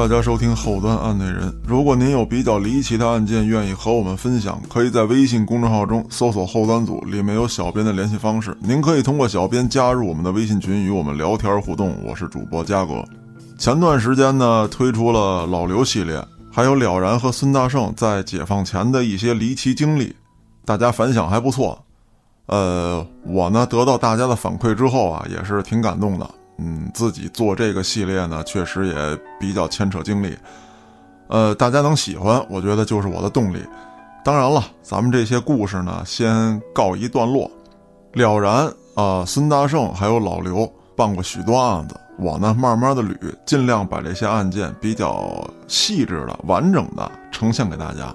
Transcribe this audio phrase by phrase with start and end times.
[0.00, 1.54] 大家收听后端案内人。
[1.62, 8.56] 如果您有比较离奇的案件，愿意和我们分享，可以在微信公众号中搜索“后端组”，里面有小编的联系方式。
[8.60, 11.94] 您可以通过小编加入我们的微信群，与我们聊天互动。
[12.02, 13.04] 我是主播嘉哥。
[13.58, 16.18] 前段时间呢，推出了老刘系列，
[16.50, 20.16] 还有了然和孙大圣在解放前的一些离奇经历，
[20.64, 21.78] 大家反响还不错。
[22.46, 26.26] 呃，我呢得到大家的反馈之后啊，也是挺感动的。
[26.62, 28.94] 嗯，自己做这个系列呢，确实也
[29.40, 30.36] 比较牵扯精力。
[31.28, 33.64] 呃，大家能喜欢，我觉得就是我的动力。
[34.22, 37.50] 当然了，咱们这些故事呢，先告一段落。
[38.12, 43.16] 了然啊，孙大圣还有老刘办过许多案子，我呢慢慢的捋，
[43.46, 48.14] 尽量把这些案件比较细致的、完整的呈现给大家。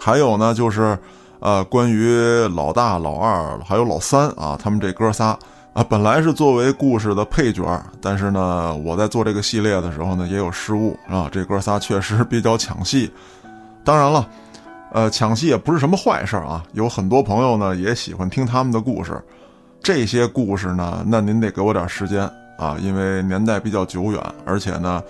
[0.00, 0.98] 还有呢，就是
[1.38, 5.38] 呃，关于老大、老二还有老三啊，他们这哥仨。
[5.74, 11.28] 啊，本来是作为故事的配角，但是呢，我在做这个系列的时候呢，也有失误啊。
[11.32, 13.10] 这哥仨确实比较抢戏，
[13.82, 14.28] 当然了，
[14.92, 16.62] 呃，抢戏也不是什么坏事啊。
[16.74, 19.20] 有很多朋友呢也喜欢听他们的故事，
[19.82, 22.22] 这些故事呢，那您得给我点时间
[22.56, 25.02] 啊，因为年代比较久远，而且呢，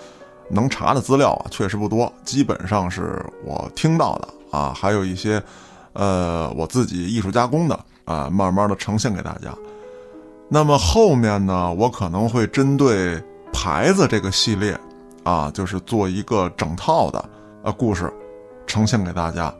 [0.49, 5.39] 能查的资料啊确实不多，基本上是我听到的啊，还有一些，
[5.93, 9.53] 呃，我自己艺术加工的啊，慢慢的呈现给大家。
[10.47, 14.79] 那么后面呢，我可能会针对牌子这个系列，
[15.23, 17.29] 啊，就是做一个整套的
[17.63, 18.13] 呃故事，
[18.67, 19.53] 呈现给大家，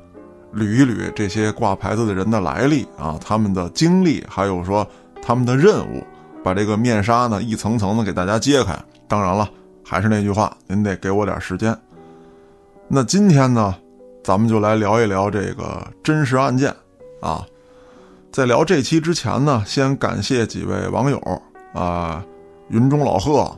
[0.54, 4.88] 捋一捋这些挂牌子的人的来历啊，他们的经历，还有说
[5.24, 6.04] 他们的任务，
[6.44, 8.78] 把这个面纱呢一层层的给大家揭开。
[9.08, 9.50] 当然了，
[9.84, 11.76] 还是那句话，您得给我点时间。
[12.88, 13.76] 那今天呢，
[14.24, 16.72] 咱们就来聊一聊这个真实案件，
[17.22, 17.44] 啊。
[18.36, 21.18] 在聊这期之前呢，先感谢几位网友
[21.74, 22.22] 啊，
[22.68, 23.50] 云中老贺，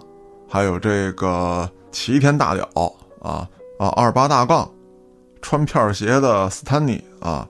[0.48, 2.64] 还有这个齐天大屌
[3.24, 3.50] 啊
[3.80, 4.70] 啊二八大杠，
[5.42, 7.48] 穿片鞋的斯坦尼啊，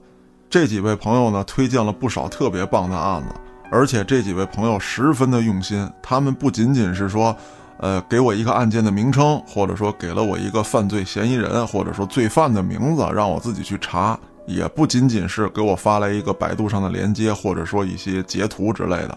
[0.48, 3.34] 这几位朋友呢推荐了不少特别棒的案子，
[3.70, 7.36] 而且这几位朋友十分的用心，他们不仅仅是说，
[7.76, 14.18] 呃，给我一个案件的名称，或者说给了我一个犯罪嫌疑人，或者说罪犯的名字，让我自己去查。
[14.48, 19.16] 也不仅仅是给我发来一个百度上的链接，或者说一些截图之类的，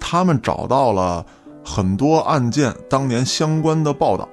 [0.00, 1.24] 他们找到了
[1.64, 4.28] 很多案件当年相关的报道，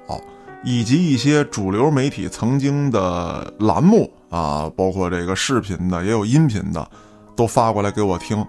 [0.64, 6.86] 以及一些主流媒体曾经的栏目啊，包括这个视频的，也有音频的，
[7.36, 8.44] 都发过来给我听。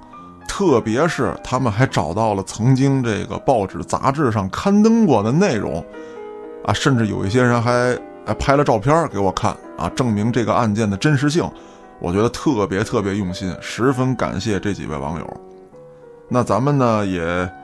[0.48, 5.84] 特别是他们还找到了曾经这个报纸杂志上刊登过的内容，
[6.66, 11.48] 啊，甚至有一些人还还拍了照片给我看啊，证明这个案件的真实性。
[12.04, 15.42] 我觉得特别特别用心，十分感谢这几位网友。
[16.28, 17.22] 那咱们呢也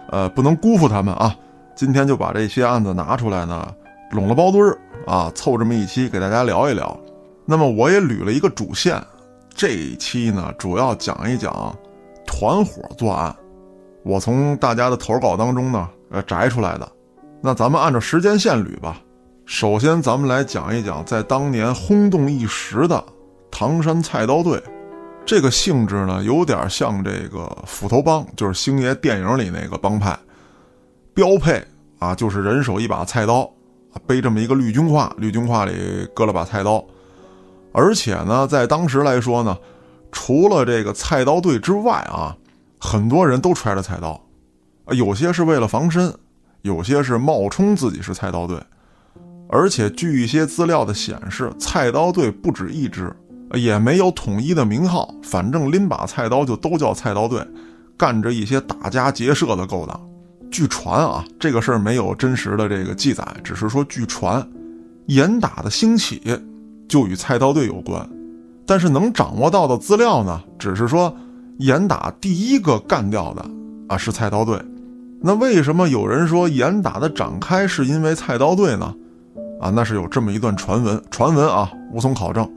[0.09, 1.35] 呃不能辜负他们啊，
[1.75, 3.67] 今天就把这些案子拿出来呢，
[4.11, 6.97] 拢了包堆儿啊，凑这么一期给大家聊一聊。
[7.45, 9.03] 那么我也捋了一个主线，
[9.53, 11.75] 这一期呢主要讲一讲
[12.25, 13.35] 团伙作案。
[14.03, 16.89] 我从大家的投稿当中呢呃摘出来的。
[17.41, 19.01] 那咱们按照时间线捋吧。
[19.45, 23.03] 首先咱们来讲一讲在当年轰动一时的。
[23.51, 24.61] 唐山菜刀队，
[25.25, 30.17] 这个性质呢，有点像这个斧头帮，就是星爷电影里那个帮派。
[31.13, 31.61] 标配
[31.99, 33.51] 啊，就是人手一把菜刀，
[34.07, 36.83] 背这么一个绿军挎，绿军挎里搁了把菜刀。
[37.73, 39.57] 而且呢，在当时来说呢，
[40.11, 42.35] 除了这个菜刀队之外啊，
[42.79, 44.19] 很多人都揣着菜刀，
[44.91, 46.13] 有些是为了防身，
[46.61, 48.57] 有些是冒充自己是菜刀队。
[49.49, 53.13] 而且据一些资料的显示，菜刀队不止一支。
[53.53, 57.45] 也没有统一的名号，反正拎把菜刀就都叫菜刀队，
[57.97, 59.99] 干着一些打家劫舍的勾当。
[60.51, 64.47] 据传啊，这个事儿没有真实的这个记载，只是说据传，
[65.05, 66.21] 严打的兴起
[66.87, 68.07] 就与菜刀队有关。
[68.65, 71.15] 但是能掌握到的资料呢，只是说
[71.57, 73.45] 严打第一个干掉的
[73.87, 74.59] 啊是菜刀队。
[75.21, 78.93] 那为什么有人说严打的展开是因为菜刀队呢？
[79.59, 82.49] 啊，那是有这么一段传闻，传闻啊无从考证。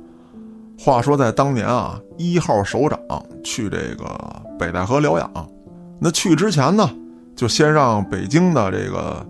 [0.84, 2.98] 话说，在当年啊，一号首长
[3.44, 4.04] 去这个
[4.58, 5.30] 北戴河疗养，
[6.00, 6.90] 那去之前呢，
[7.36, 9.24] 就先让北京的这个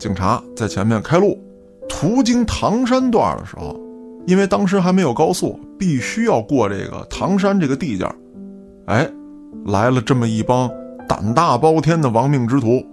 [0.00, 1.40] 警察在前面开路。
[1.88, 3.78] 途经唐山段的时候，
[4.26, 8.04] 因为当时还没有高速，必须要过这个唐山这个地界
[8.86, 9.08] 哎，
[9.66, 10.68] 来了这么一帮
[11.08, 12.84] 胆大包天的亡命之徒，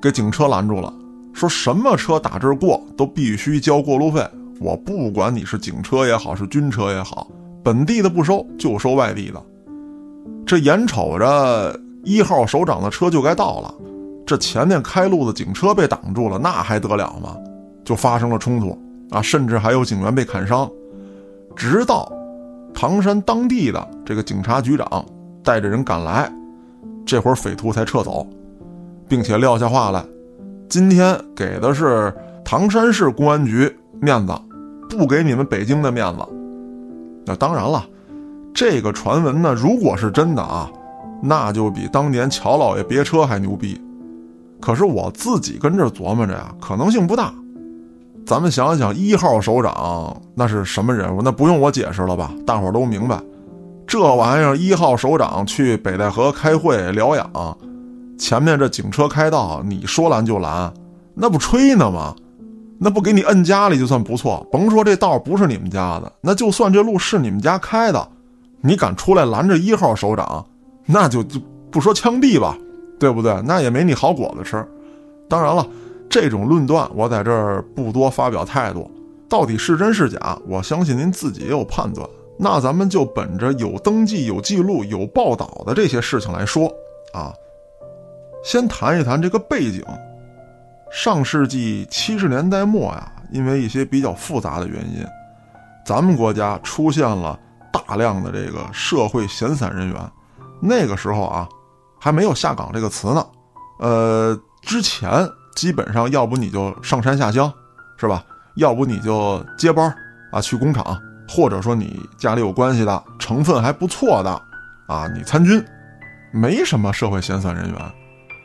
[0.00, 0.94] 给警车拦住了，
[1.32, 4.24] 说什么车打这儿过都必须交过路费，
[4.60, 7.26] 我不管你是警车也好，是军车也好。
[7.68, 9.42] 本地的不收，就收外地的。
[10.46, 13.74] 这眼瞅着一号首长的车就该到了，
[14.26, 17.36] 这前面开路的警车被挡住了，那还得了吗？
[17.84, 18.70] 就发生了冲突。
[19.10, 20.66] 啊，甚至还有警员被砍伤。
[21.54, 22.10] 直到
[22.72, 25.04] 唐山当地的这个警察局长
[25.44, 26.32] 带着人赶来，
[27.04, 28.26] 这会儿匪徒才撤走，
[29.06, 30.02] 并且撂下话来：
[30.70, 32.14] 今天给的是
[32.46, 33.70] 唐山市公安局
[34.00, 34.32] 面子，
[34.88, 36.20] 不给你们北京的面子。
[37.28, 37.84] 那当然了，
[38.54, 40.70] 这个传闻呢，如果是真的啊，
[41.22, 43.78] 那就比当年乔老爷别车还牛逼。
[44.58, 47.30] 可是我自己跟这琢磨着呀，可能性不大。
[48.24, 51.20] 咱们想想，一号首长那是什么人物？
[51.20, 52.32] 那不用我解释了吧？
[52.46, 53.20] 大伙都明白。
[53.86, 57.58] 这玩意儿，一号首长去北戴河开会疗养，
[58.18, 60.72] 前面这警车开道，你说拦就拦，
[61.14, 62.14] 那不吹呢吗？
[62.78, 64.46] 那不给你摁家里就算不错。
[64.50, 68.08] 甭说这道不是你们家的，那就算这路是你们家开的，
[68.60, 70.46] 你敢出来拦着一号首长，
[70.86, 71.40] 那就就
[71.70, 72.56] 不说枪毙吧。
[73.00, 73.40] 对不对？
[73.42, 74.66] 那也没你好果子吃。
[75.28, 75.64] 当然了，
[76.10, 78.90] 这种论断我在这儿不多发表态度。
[79.28, 82.04] 到底是真是假，我相信您自己也有判断。
[82.36, 86.66] 那咱们就本着有登记、有记录、有报道的这些事情来说
[87.12, 87.32] 啊，
[88.42, 89.80] 先谈一谈这个背景。
[90.92, 95.04] 上世纪七十年代末呀，因为一些比较复杂的原因，
[95.84, 97.38] 咱们国家出现了
[97.72, 100.10] 大量的这个社会闲散人员。
[100.60, 101.48] 那个时候啊。
[102.00, 103.26] 还没有下岗这个词呢，
[103.80, 107.52] 呃，之前基本上要不你就上山下乡，
[107.96, 108.24] 是吧？
[108.54, 109.92] 要不你就接班
[110.30, 110.96] 啊去工厂，
[111.28, 114.30] 或者说你家里有关系的，成分还不错的
[114.86, 115.60] 啊，你参军，
[116.30, 117.92] 没什么社会闲散人员。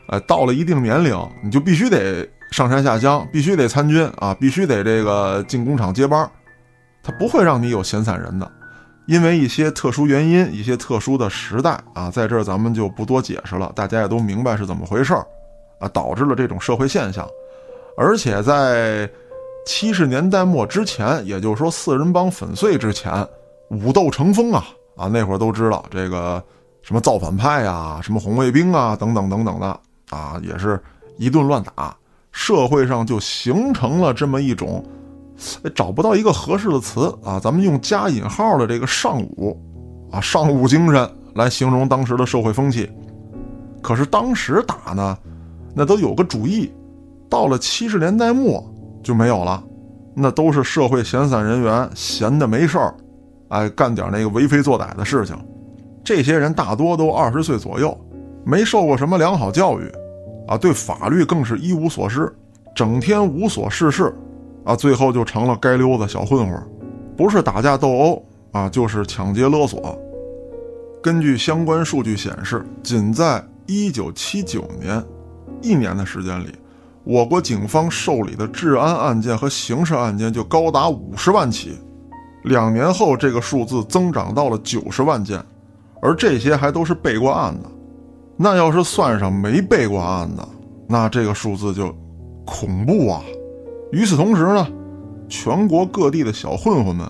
[0.07, 6.29] 呃，到了一定年龄，你就必须得上山下乡，必须得参军啊，必须得这个进工厂接班
[7.01, 8.49] 他不会让你有闲散人的。
[9.07, 15.25] 因为一些特殊原因，一些特殊的时代啊，在这儿咱们就不多解释了，大家也都明白是怎么回事儿，
[15.79, 17.27] 啊，导致了这种社会现象。
[17.97, 19.09] 而且在
[19.65, 23.27] 七十年代末之前，也就是说四人帮粉碎之前，
[23.69, 24.63] 武斗成风啊
[24.95, 26.41] 啊，那会儿都知道这个
[26.83, 29.67] 什么造反派呀，什么红卫兵啊，等等等等的
[30.11, 30.79] 啊，也是
[31.17, 31.95] 一顿乱打，
[32.33, 34.83] 社会上就形成了这么一种。
[35.73, 39.57] 找不到一个合适的词啊，咱们用加引号的这个尚武，
[40.11, 42.89] 啊尚武精神来形容当时的社会风气。
[43.81, 45.17] 可是当时打呢，
[45.73, 46.71] 那都有个主意，
[47.29, 48.63] 到了七十年代末
[49.01, 49.61] 就没有了，
[50.13, 52.95] 那都是社会闲散人员闲的没事儿，
[53.49, 55.35] 哎干点那个为非作歹的事情。
[56.03, 57.97] 这些人大多都二十岁左右，
[58.45, 59.91] 没受过什么良好教育，
[60.47, 62.31] 啊对法律更是一无所知，
[62.75, 64.13] 整天无所事事。
[64.65, 66.57] 啊，最后就成了街溜子、小混混，
[67.17, 69.99] 不是打架斗殴啊，就是抢劫勒索。
[71.01, 75.03] 根据相关数据显示，仅在1979年
[75.61, 76.53] 一年的时间里，
[77.03, 81.77] 我国警方受理的治安案件和刑事案件就高达50万起。
[82.45, 85.43] 两年后，这个数字增长到了90万件，
[86.01, 87.69] 而这些还都是备过案的。
[88.35, 90.47] 那要是算上没备过案的，
[90.87, 91.95] 那这个数字就
[92.45, 93.21] 恐怖啊！
[93.91, 94.67] 与此同时呢，
[95.29, 97.07] 全国各地的小混混们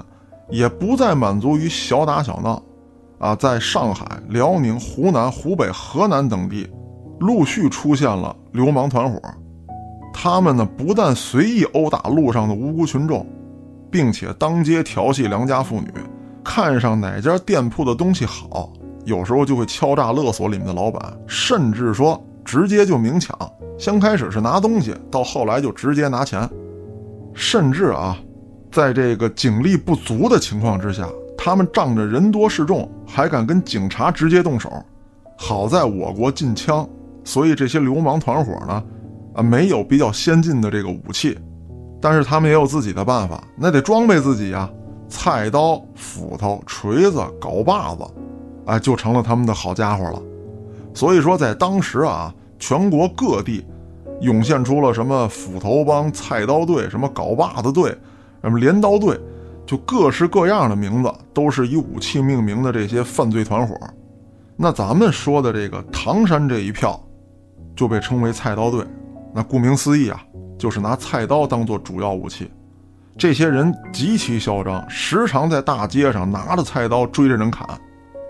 [0.50, 2.62] 也不再满足于小打小闹，
[3.20, 6.70] 啊，在上海、辽宁、湖南、湖北、河南等地，
[7.20, 9.20] 陆续出现了流氓团伙。
[10.14, 13.26] 他们呢，不但随意殴打路上的无辜群众，
[13.90, 15.88] 并且当街调戏良家妇女，
[16.44, 18.72] 看上哪家店铺的东西好，
[19.06, 23.38] 有时候就会敲诈勒索里面的老板，甚至说直接就明抢。
[23.78, 26.50] 先开始是拿东西，到后来就直接拿钱。
[27.34, 28.18] 甚至啊，
[28.72, 31.08] 在这个警力不足的情况之下，
[31.38, 34.72] 他们仗着人多势众，还敢跟警察直接动手。
[35.38, 36.88] 好在我国禁枪，
[37.24, 38.84] 所以这些流氓团伙呢，
[39.34, 41.38] 啊，没有比较先进的这个武器，
[42.00, 44.70] 但是他们也有自己的办法，那得装备自己呀。
[45.10, 48.04] 菜刀、斧头、锤子、镐把子，
[48.66, 50.22] 哎，就成了他们的好家伙了。
[50.94, 53.66] 所以说，在当时啊，全国各地。
[54.22, 57.94] 涌现出了什么斧头帮、菜刀队、什么镐把子队、
[58.42, 59.20] 什么镰刀队，
[59.66, 63.76] 就各式各样的名字，都是以武器命名的这些犯罪团伙。
[64.56, 66.98] 那咱们说的这个唐山这一票，
[67.76, 68.86] 就被称为菜刀队。
[69.34, 70.24] 那顾名思义啊，
[70.58, 72.50] 就是拿菜刀当做主要武器。
[73.18, 77.68] 这些人极其嚣张，时常在大街上拿着菜刀追着人砍，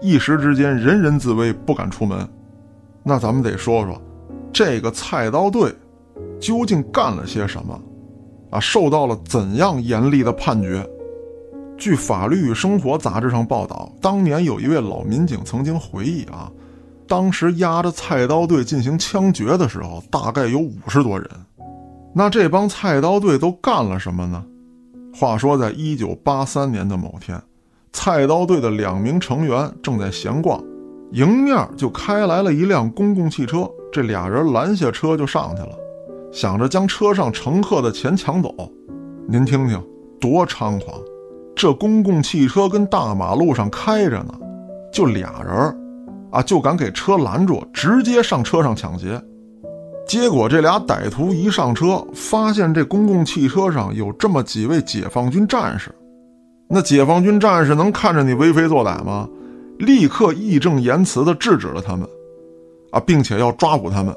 [0.03, 2.27] 一时之间人人自危，不敢出门。
[3.01, 3.99] 那咱们得说说
[4.51, 5.73] 这个菜刀队。
[6.39, 7.81] 究竟干了些什么？
[8.51, 10.85] 啊，受到了怎样严厉的判决？
[11.77, 16.51] 据《法律与生活》杂志上报道，当年有一位老民警曾经回忆啊，
[17.07, 21.29] 当时押着菜刀队进行枪决的时候，大概有五十多人。
[22.13, 24.45] 那这帮菜刀队都干了什么呢？
[25.15, 27.41] 话说，在一九八三年的某天，
[27.93, 30.61] 菜刀队的两名成员正在闲逛，
[31.11, 33.69] 迎面就开来了一辆公共汽车。
[33.91, 35.77] 这俩人拦下车就上去了，
[36.31, 38.53] 想着将车上乘客的钱抢走。
[39.29, 39.81] 您听听，
[40.19, 40.99] 多猖狂！
[41.55, 44.33] 这公共汽车跟大马路上开着呢，
[44.91, 45.77] 就俩人
[46.31, 49.21] 啊，就敢给车拦住，直接上车上抢劫。
[50.07, 55.93] 结果这俩歹徒一上车，发现这公共汽车上有这么几位解放军战士。
[56.67, 59.29] 那解放军战士能看着你为非作歹吗？
[59.79, 62.07] 立刻义正言辞地制止了他们。
[62.91, 64.15] 啊，并且要抓捕他们。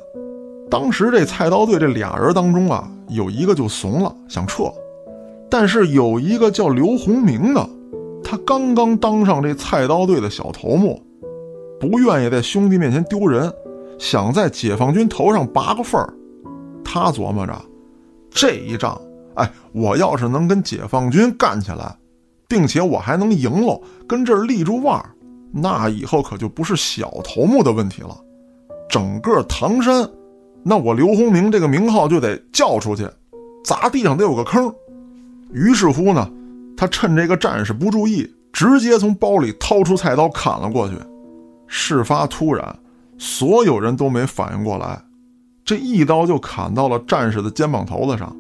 [0.71, 4.65] 当时这菜刀队这俩人当中啊，有一个就怂了，想撤。
[5.49, 7.71] 但是有一个叫刘洪明的，
[8.23, 11.01] 他刚刚当上这菜刀队的小头目，
[11.81, 13.51] 不愿意在兄弟面前丢人，
[13.99, 16.13] 想在解放军头上拔个缝儿。
[16.85, 17.55] 他琢磨着，
[18.31, 19.01] 这一仗，
[19.37, 21.97] 哎，我要是能跟解放军干起来，
[22.49, 25.11] 并且我还能赢喽，跟这儿立住腕儿，
[25.53, 28.17] 那以后可就不是小头目的问题了。
[28.89, 30.09] 整个唐山，
[30.63, 33.09] 那我刘洪明这个名号就得叫出去，
[33.65, 34.73] 砸地上得有个坑。
[35.53, 36.31] 于是乎呢，
[36.77, 40.95] 他趁这个战士不注意，直接从包里掏出菜刀砍了过去。
[41.67, 42.79] 事发突然，
[43.19, 45.03] 所有人都没反应过来，
[45.65, 48.35] 这一刀就砍到了战士的肩膀头子上。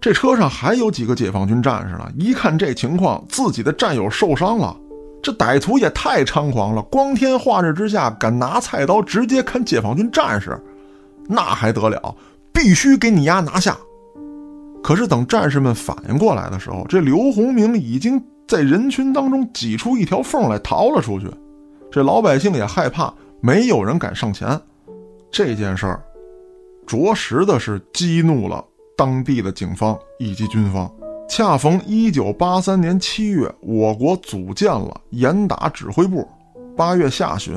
[0.00, 4.74] 这车上还有几个解放军战士呢，一看这情况，自己的战友受伤了。
[5.22, 6.80] 这歹徒也太猖狂了！
[6.84, 10.58] 光天化日之下敢拿菜刀直接砍解放军战士，
[11.28, 12.16] 那还得了？
[12.50, 13.76] 必须给你丫拿下！
[14.82, 21.26] 可是等战士们反应过来的时候，这刘洪明已经在人群当中挤出一条缝来逃了出去。
[21.92, 24.58] 这老百姓也害怕，没有人敢上前。
[25.30, 26.02] 这件事儿，
[26.86, 28.64] 着实的是激怒了
[29.00, 30.90] 当地的警方以及军方。
[31.26, 36.28] 恰逢一九八三年七月，我国组建了严打指挥部。
[36.76, 37.54] 八月下旬，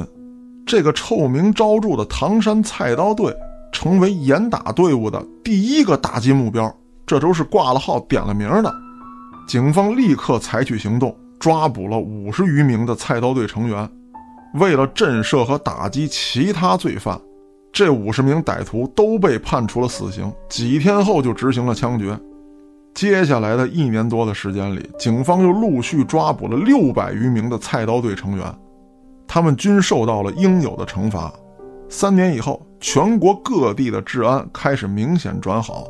[0.65, 3.35] 这个臭名昭著的唐山菜刀队
[3.73, 6.73] 成为严打队伍的第一个打击目标。
[7.05, 8.73] 这都是挂了号、点了名的。
[9.45, 13.89] 警方立刻采取行动，抓捕了五十余名的菜刀队成员。
[14.53, 17.19] 为了震慑和打击其他罪犯，
[17.73, 20.31] 这五十名歹徒都被判处了死刑。
[20.47, 22.17] 几天后就执行了枪决。
[22.93, 28.45] 接下来的一年多的时间里，警方又陆续抓捕了六百余名的菜刀队成员，
[29.27, 31.33] 他们均受到了应有的惩罚。
[31.89, 35.87] 三年以后，全国各地的治安开始明显转好，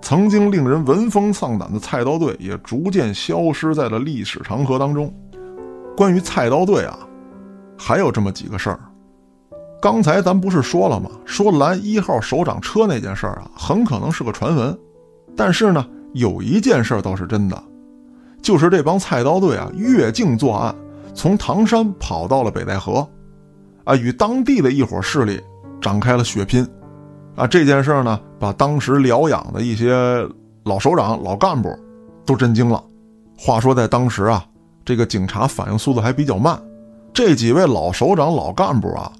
[0.00, 5.12] 曾经令人闻风丧胆的菜刀队也逐渐消失在了历史长河当中。
[5.94, 6.98] 关于菜刀队啊，
[7.76, 8.80] 还有这么几个事儿。
[9.84, 11.10] 刚才咱不是说了吗？
[11.26, 14.74] 说拦一号首长车那件事儿啊，很可能是个传闻，
[15.36, 15.86] 但是呢。
[16.14, 17.62] 有一件事倒是真的，
[18.40, 20.72] 就是这帮菜刀队啊越境作案，
[21.12, 23.06] 从唐山跑到了北戴河，
[23.82, 25.40] 啊，与当地的一伙势力
[25.82, 26.64] 展开了血拼，
[27.34, 29.92] 啊，这件事呢把当时疗养的一些
[30.62, 31.68] 老首长、老干部
[32.24, 32.80] 都震惊了。
[33.36, 34.46] 话说在当时啊，
[34.84, 36.56] 这个警察反应速度还比较慢，
[37.12, 39.12] 这几位老首长、老干部啊，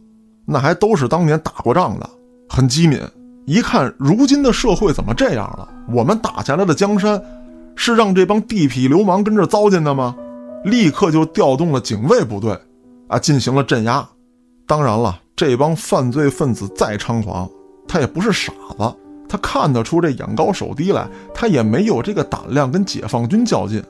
[0.47, 2.09] 那还都是当年打过仗的，
[2.49, 3.01] 很机敏。
[3.47, 5.69] 一看如今的社会怎么这样了？
[5.93, 7.23] 我们打下来的江山，
[7.77, 10.17] 是让这帮地痞流氓跟这糟践的吗？
[10.65, 12.59] 立刻就调动了警卫部队，
[13.09, 14.09] 啊，进行了镇压。
[14.67, 17.47] 当然了，这帮犯罪分子再猖狂，
[17.87, 18.95] 他也不是傻子，
[19.29, 23.83] 他看得出这眼高手低来，他也没有这个胆量跟解放军较劲。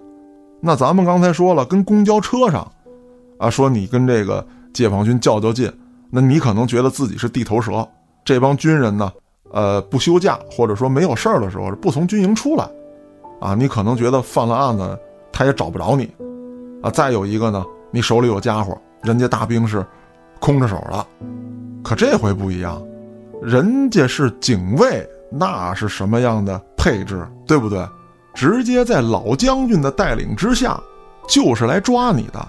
[0.61, 2.69] 那咱们刚才说了，跟公交车上，
[3.39, 5.73] 啊，说你跟这个解放军较较劲，
[6.15, 7.87] 那你可能觉得自己是地头蛇。
[8.25, 9.13] 这帮军人呢？
[9.53, 12.69] 呃，不休假或者说没有事儿的时候，不从军营出来，
[13.41, 14.99] 啊，你可能觉得犯了案子，
[15.33, 16.11] 他也找不着你，
[16.83, 19.85] 啊，再有一个呢，你手里有家伙，人家大兵是
[20.41, 21.07] 空着手的，
[21.85, 22.83] 可这回不一样，
[23.43, 27.87] 人家是警卫，那是什么样的配置，对不对？
[28.35, 30.81] 直接在老将军的带领之下，
[31.29, 32.49] 就是来抓你的，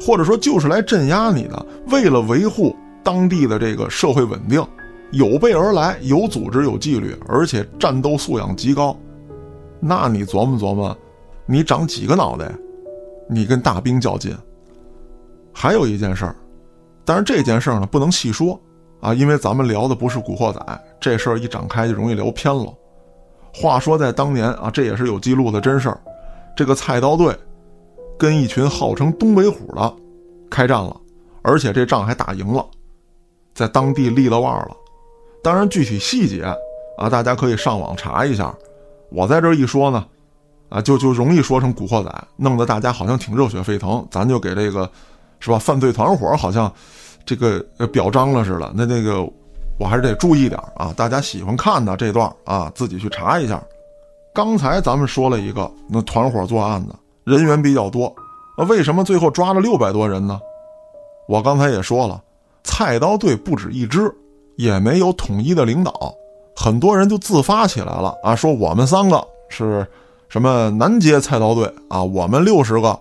[0.00, 2.74] 或者说就是来镇压你的，为了维护
[3.06, 4.60] 当地的这个社会稳定。
[5.12, 8.94] 有备而来，有组织，有纪律，而且战斗素养极高。
[9.78, 10.98] 那你琢磨琢磨，
[11.46, 12.52] 你长几个脑袋？
[13.30, 14.36] 你跟大兵较劲？
[15.52, 16.34] 还有一件事儿，
[17.04, 18.60] 但是这件事儿呢不能细说
[19.00, 20.60] 啊，因为咱们聊的不是古惑仔，
[21.00, 22.74] 这事儿一展开就容易聊偏了。
[23.54, 26.00] 话说在当年啊，这也是有记录的真事儿，
[26.56, 27.32] 这个菜刀队
[28.18, 29.94] 跟一群号称东北虎的
[30.50, 30.96] 开战了，
[31.42, 32.66] 而且这仗还打赢了，
[33.56, 34.76] 在当地立了腕了。
[35.42, 36.44] 当然，具体细节
[36.98, 38.54] 啊，大家可以上网查一下。
[39.10, 40.04] 我在这一说呢，
[40.68, 44.90] 啊，就就容易说成古惑仔，弄得大家好像挺热血沸腾，咱就给这个
[45.40, 45.58] 是吧？
[45.58, 46.70] 犯罪团伙好像
[47.24, 47.60] 这个
[47.90, 48.70] 表彰了似的。
[48.74, 49.22] 那那个
[49.78, 53.62] 我还是得注意点啊，大家喜欢看的这段啊，自己去查一下。
[54.34, 56.94] 刚才咱们说了一个，那团伙作案的
[57.24, 58.14] 人员比较多，
[58.58, 60.38] 那为什么最后抓了六百多人呢？
[61.28, 62.22] 我刚才也说了，
[62.66, 64.12] 菜刀队不止一支，
[64.56, 66.12] 也没有统一的领导，
[66.54, 69.86] 很多人就自发起来了啊，说我们三个是
[70.28, 72.98] 什么南街菜刀队啊，我们六十个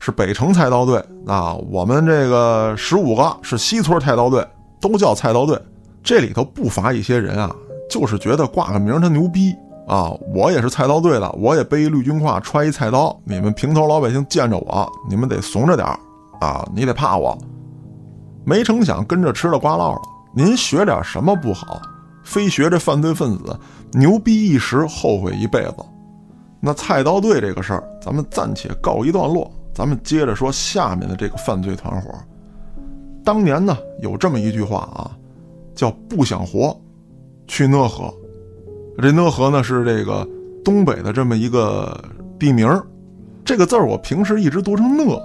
[0.00, 4.44] 是北城菜刀队啊，我们这个十五个是西村菜刀队，
[4.80, 5.58] 都叫菜刀队。
[6.02, 7.54] 这里头不乏一些人啊，
[7.88, 9.54] 就是觉得挂个名他牛逼。
[9.86, 13.14] 啊，我也是菜刀队的，我也背一绿军挎，揣一菜刀。
[13.24, 15.98] 你们平头老百姓见着我，你们得怂着点儿
[16.40, 17.36] 啊，你得怕我。
[18.44, 20.00] 没成想跟着吃了瓜唠了。
[20.34, 21.80] 您学点什么不好，
[22.22, 23.58] 非学这犯罪分子
[23.92, 25.76] 牛逼一时，后悔一辈子。
[26.60, 32.10] 那菜刀队这个事儿，咱们暂且告一段落，咱们接着说下面的这个犯罪团伙。
[33.22, 35.10] 当年呢，有这么一句话啊，
[35.74, 36.76] 叫不想活，
[37.46, 38.12] 去讷河。
[38.98, 40.26] 这讷河呢是这个
[40.64, 42.02] 东北的这么一个
[42.38, 42.84] 地名儿，
[43.44, 45.20] 这个字儿我平时一直读成讷，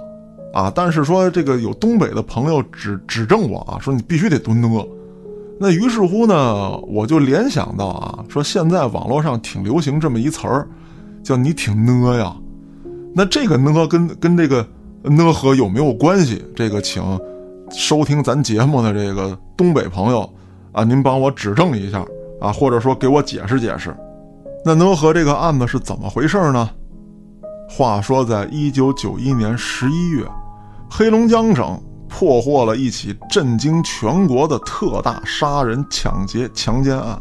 [0.52, 4.86] 啊，但是说这个有东北的朋友指指正我啊，说你必须得读讷。
[5.58, 10.66] 那于是乎呢，我就联想到啊，说现在网络上挺流行这么一词儿，
[11.22, 12.34] 叫你挺呢呀。
[13.14, 14.66] 那这个呢跟跟这个
[15.02, 16.44] 呢河有没有关系？
[16.54, 17.02] 这个请
[17.70, 20.28] 收听咱节目的这个东北朋友
[20.72, 22.04] 啊，您帮我指正一下。
[22.40, 23.94] 啊，或者说给我解释解释，
[24.64, 26.70] 那讷河这个案子是怎么回事呢？
[27.68, 30.24] 话说，在一九九一年十一月，
[30.92, 37.16] 黑龙江省破获了一起震惊全国的特大杀人、抢劫、强奸案，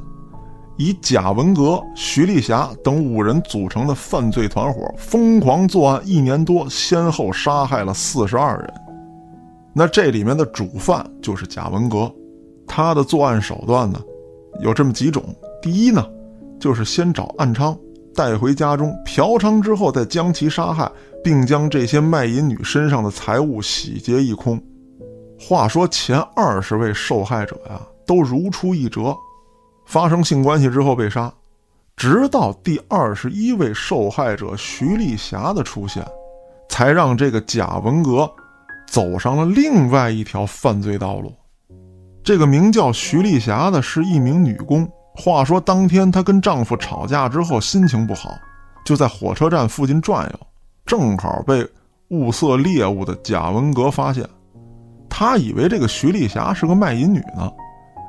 [0.75, 8.73] 以贾文革、徐丽霞等五人组成的犯罪团伙疯狂作案一年多，先后杀害了四十二人。
[9.71, 12.11] 那这里面的主犯就是贾文革，
[12.67, 14.01] 他的作案手段呢？
[14.61, 15.23] 有这么几种，
[15.61, 16.03] 第一呢，
[16.59, 17.77] 就是先找暗娼
[18.15, 20.91] 带回家中嫖娼之后，再将其杀害，
[21.23, 24.61] 并将这些卖淫女身上的财物洗劫一空。
[25.39, 29.15] 话说前二十位受害者呀，都如出一辙，
[29.85, 31.31] 发生性关系之后被杀，
[31.95, 36.05] 直到第二十一位受害者徐丽霞的出现，
[36.69, 38.29] 才让这个贾文革
[38.87, 41.33] 走上了另外一条犯罪道路。
[42.21, 44.85] 这个名叫徐丽霞的是一名女工。
[45.15, 48.29] 话说当天她跟丈夫吵架之后心情不好，
[48.85, 50.39] 就在火车站附近转悠，
[50.85, 51.67] 正好被
[52.09, 54.27] 物色猎物的贾文革发现。
[55.09, 57.51] 他以为这个徐丽霞是个卖淫女呢，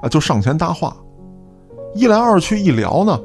[0.03, 0.95] 啊，就上前搭话。
[1.95, 3.19] 一来二去一聊呢，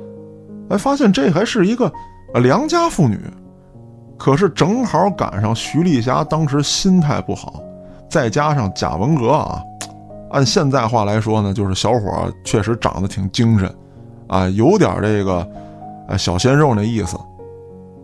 [0.70, 1.92] 哎，发现这还是一个
[2.36, 3.20] 良家妇女。
[4.18, 7.62] 可是正好赶上徐丽霞当时心态不好，
[8.10, 9.62] 再加上贾文革啊。
[10.32, 13.74] 按现在话来说呢，就是小伙确实长得挺精神，
[14.28, 15.48] 啊，有点这个，
[16.08, 17.18] 呃，小鲜肉那意思，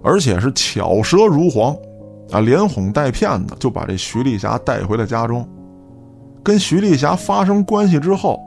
[0.04, 1.76] 而且是巧舌如簧，
[2.32, 5.46] 啊，连哄带骗的就把这徐丽霞带回了家中，
[6.44, 8.40] 跟徐丽霞发生关系之后，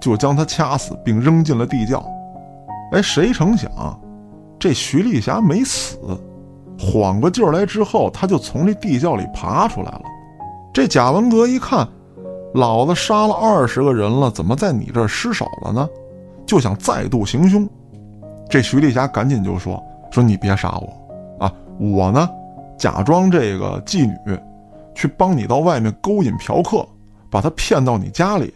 [0.00, 2.04] 就将她掐死并扔进了地窖。
[2.92, 3.70] 哎，谁成想，
[4.58, 5.96] 这徐丽霞没死，
[6.78, 10.02] 缓过劲儿来之后，她就从这地窖里爬出来了。
[10.72, 11.88] 这贾文革一看。
[12.54, 15.88] 老子杀了二十个人了，怎么在你这儿失手了呢？
[16.46, 17.66] 就想再度行凶。
[18.50, 22.28] 这徐丽霞赶紧就说：“说你别杀我，啊，我呢，
[22.76, 24.38] 假装这个妓女，
[24.94, 26.86] 去帮你到外面勾引嫖客，
[27.30, 28.52] 把他骗到你家里，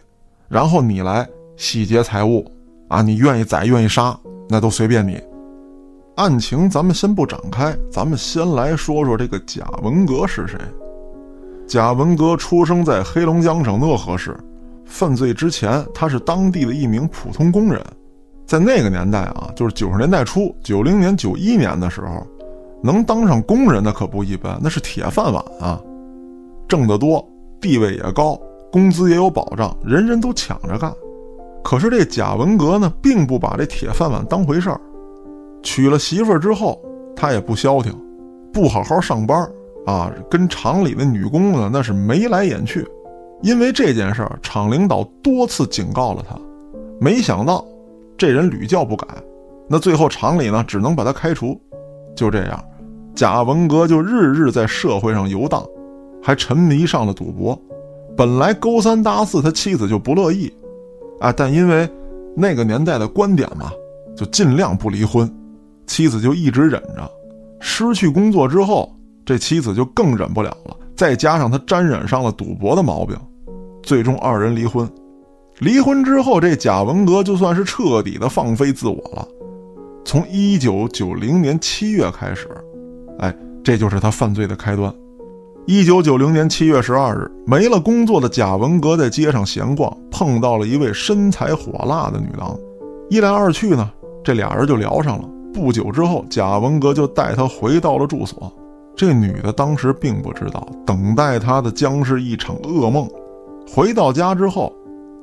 [0.47, 2.45] 然后你来洗劫财物。
[2.89, 5.19] 啊，你愿意宰愿意杀，那都随便你。
[6.15, 10.59] 案情咱们先不展开，咱们先来说说这个贾文革是谁。”
[11.67, 14.33] 贾文革出生在黑龙江省讷河市，
[14.85, 17.83] 犯罪之前他是当地的一名普通工人。
[18.45, 22.25] 在那个年代啊，就是九十年代初，九零年、九一年的时候，
[22.81, 25.81] 能当上工人的可不一般，那是铁饭碗啊，
[26.69, 27.27] 挣得多，
[27.59, 28.39] 地位也高，
[28.71, 30.89] 工资也有保障，人人都抢着干。
[31.61, 34.79] 可是这贾文革呢，并不把这铁饭碗当回事儿。
[35.61, 36.81] 娶了媳妇儿之后，
[37.13, 37.93] 他也不消停，
[38.53, 39.45] 不好好上班。
[39.87, 42.85] 啊，跟厂里的女工呢，那是眉来眼去。
[43.41, 46.37] 因为这件事儿，厂领导多次警告了他，
[46.99, 47.63] 没想到
[48.17, 49.07] 这人屡教不改。
[49.69, 51.57] 那最后厂里呢，只能把他开除。
[52.15, 52.61] 就这样，
[53.15, 55.63] 贾文革就日日在社会上游荡，
[56.21, 57.57] 还沉迷上了赌博。
[58.17, 60.51] 本来勾三搭四，他妻子就不乐意，
[61.21, 61.87] 啊，但因为
[62.35, 63.71] 那个年代的观点嘛，
[64.17, 65.31] 就尽量不离婚，
[65.85, 67.09] 妻子就一直忍着。
[67.59, 68.91] 失去工作之后，
[69.27, 70.77] 这妻子就更忍不了了。
[70.95, 73.17] 再加上他沾染上了赌博的毛病，
[73.83, 74.89] 最终二人离婚。
[75.59, 79.27] 离婚之后，这贾文革就算是彻底的放飞自我了。
[80.05, 82.47] 从一九九零年七月开始，
[83.19, 84.93] 哎，这就是他犯罪的开端。
[85.65, 92.57] 一九九零年七月十二日，没了工作的贾文革在街上闲逛，碰到了一位身材火辣的女郎，
[93.09, 93.91] 一来二去呢，
[94.23, 95.27] 这俩人就聊上了。
[95.53, 98.51] 不久之后，贾文革就带她回到了住所。
[98.97, 103.07] 这女的当时并不知道，等待她的将是一场噩梦。
[103.71, 104.73] 回到家之后，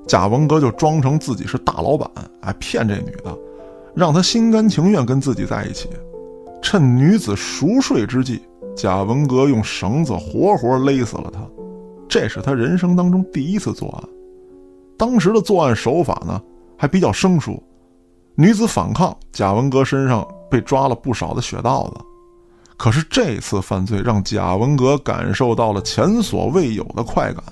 [0.06, 2.08] 贾文革就装成自己是大老板，
[2.42, 3.36] 哎，骗这女的，
[3.92, 5.90] 让她心甘情愿跟自己在一起。
[6.62, 8.40] 趁女子熟睡之际，
[8.76, 11.40] 贾文革用绳子活活勒死了她。
[12.08, 14.08] 这是他人生当中第一次作案。
[14.96, 16.40] 当时的作案手法呢，
[16.78, 17.60] 还比较生疏。
[18.36, 22.04] 女子反抗，贾文革身上被抓了不少的血道子。
[22.76, 27.42] 可是这次犯罪让贾文革感受到了前所未有的快感。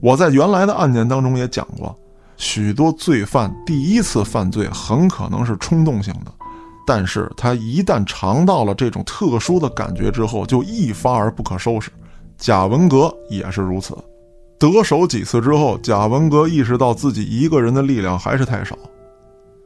[0.00, 1.98] 我在原来的案件当中也讲过，
[2.36, 6.32] 许多罪犯第一次犯罪很可能是冲动性的，
[6.86, 11.90] 但是他一旦尝到了这种特殊的感觉之后，就一发而不可收拾。
[12.36, 13.96] 贾文革也是如此。
[14.58, 18.76] 得手几次之后，贾文革意识到自己一个人的力量还是太少。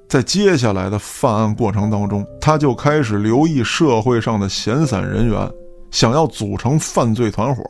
[0.08, 5.50] 在接下来的犯案过程当中，他就开始留意社会上的闲散人员，
[5.90, 7.62] 想要组成犯罪团伙。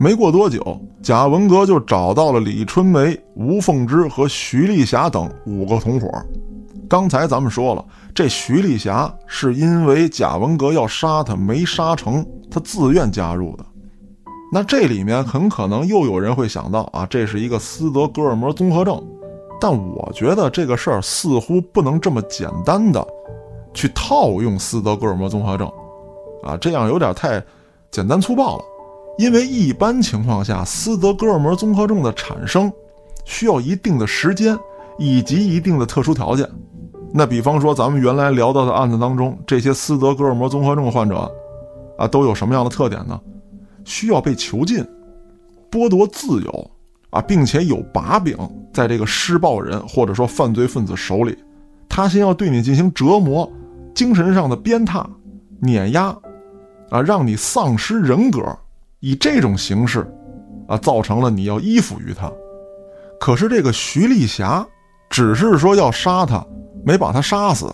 [0.00, 6.10] 没过多久，贾文革就找到了李春梅、吴凤芝和徐丽霞等五个同伙。
[6.88, 13.64] 刚才咱们说了，这徐丽霞是因为贾文革要杀他没杀成，他自愿加入的。
[14.52, 19.00] 那这里面很可能又有人会想到啊，这是一个斯德哥尔摩综合症。
[19.60, 23.06] 但我觉得这个事儿似乎不能这么简单的
[23.72, 25.70] 去套用斯德哥尔摩综合症，
[26.42, 27.42] 啊，这样有点太
[27.90, 28.64] 简单粗暴了。
[29.16, 32.70] 因为一般情况下，斯德哥尔摩综合症的产生
[33.24, 34.58] 需要一定的时间
[34.98, 36.48] 以及一定的特殊条件。
[37.12, 41.30] 那比方说咱们原来聊到的案子当中，这些斯德哥尔摩综合症患者
[41.96, 43.20] 啊，都有什么样的特点呢？
[43.84, 44.84] 需要被囚禁，
[45.70, 46.70] 剥夺自由。
[47.10, 48.36] 啊，并且有把柄
[48.74, 51.38] 在这个施暴人或者说犯罪分子手里，
[51.88, 53.50] 他先要对你进行折磨，
[53.94, 55.06] 精神上的鞭挞、
[55.60, 56.06] 碾压，
[56.90, 58.42] 啊，让你丧失人格，
[58.98, 60.04] 以这种形式，
[60.66, 62.30] 啊，造成了你要依附于他。
[63.20, 64.66] 可是这个徐丽霞，
[65.08, 66.44] 只是说要杀他，
[66.84, 67.72] 没把他杀死，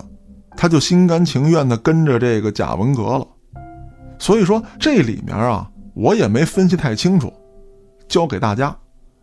[0.55, 3.27] 他就心甘情愿地跟着这个贾文革了。
[4.19, 7.33] 所以说这里面啊，我也没分析太清楚，
[8.07, 8.77] 交给大家。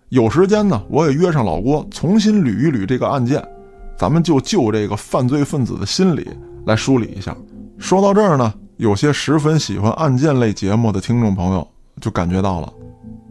[0.09, 3.45] 有时间呢，我也约上老郭，重新捋一捋这个案件，
[3.97, 6.25] 咱们就就这个犯罪分子的心理
[6.65, 7.35] 来梳理一下。
[7.77, 11.67] 说到这儿呢，有些十分喜欢案件类节目的听众朋友
[11.99, 12.71] 就感觉到了，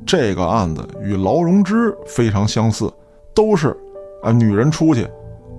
[0.05, 2.93] 这个案子与劳荣枝非常相似，
[3.35, 3.75] 都是
[4.23, 5.09] 啊女人出去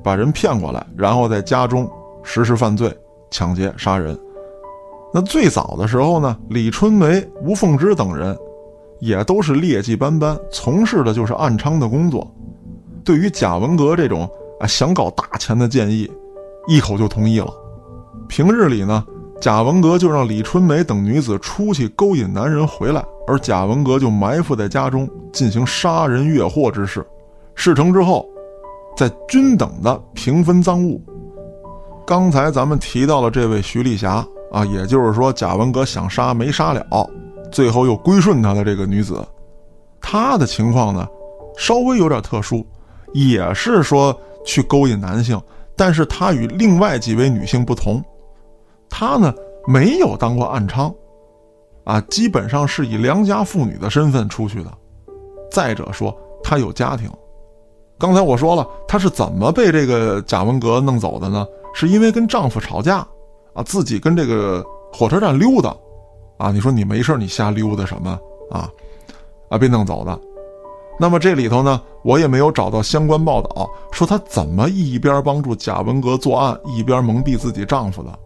[0.03, 1.89] 把人骗过来，然后在家中
[2.21, 2.95] 实施犯罪、
[3.31, 4.15] 抢劫、杀人。
[5.11, 8.37] 那最早的时候呢，李春梅、吴凤芝等人。
[8.99, 12.29] 也都是劣迹斑斑，从事的就是暗娼的工作。
[13.03, 14.29] 对于贾文革这种
[14.59, 16.11] 啊想搞大钱的建议，
[16.67, 17.47] 一口就同意了。
[18.27, 19.05] 平日里呢，
[19.39, 27.05] 贾文革就让李春梅等女子出去勾引男人回来，而贾文革就埋伏在家中进行杀人越货之事。
[27.55, 28.27] 事成之后，
[28.97, 31.01] 再均等的平分赃物。
[32.05, 36.85] 刚才咱们提到了这位徐丽霞啊，也就是说贾文革想杀没杀了。
[37.51, 39.25] 最后又归顺他的这个女子，
[40.01, 41.07] 她的情况呢，
[41.57, 42.65] 稍微有点特殊，
[43.13, 45.41] 也是说去勾引男性，
[45.75, 48.03] 但是她与另外几位女性不同，
[48.89, 49.33] 她呢
[49.67, 50.93] 没有当过暗娼，
[51.83, 54.71] 啊，基本上是以良家妇女的身份出去的。
[55.51, 57.09] 再者说，她有家庭。
[57.97, 61.45] 刚才我说了，她是怎么被这个贾文革弄走的呢？
[61.73, 62.97] 是因为跟丈夫吵架，
[63.53, 65.75] 啊，自己跟这个火车站溜达。
[66.37, 68.19] 啊，你说你没事你瞎溜达什么
[68.51, 68.69] 啊？
[69.49, 70.19] 啊，被弄走的。
[70.99, 78.19] 那么这里头呢，我也没有找到相关报道，说他怎么一边帮助贾文革作案，一边蒙蔽自己丈夫的。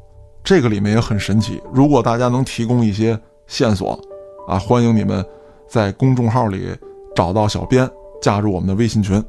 [0.43, 1.61] 这个里面也很神奇。
[1.73, 3.99] 如果大家能提供一些线索，
[4.47, 5.25] 啊，欢迎你们
[5.67, 6.69] 在公众号里
[7.15, 7.89] 找到小编，
[8.21, 9.23] 加入我们的微信群。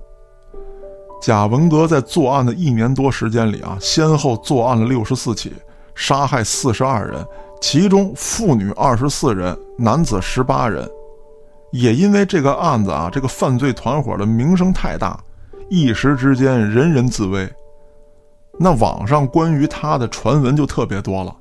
[1.21, 5.53] 贾文革在作案的一年多时间里啊，先后作案了六十四起，
[5.95, 7.25] 杀害四十二人。
[7.62, 10.87] 其中妇女二十四人，男子十八人，
[11.70, 15.18] 也因为这个案子啊，这个犯罪团伙的名声太大，
[15.70, 17.48] 一时之间人人自危。
[18.59, 21.35] 那网上关于他的传闻就特别多了，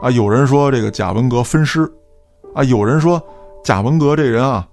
[0.00, 1.82] 啊，有人说这个贾文革分尸，
[2.54, 3.22] 啊，有人说
[3.62, 4.66] 贾文革这人啊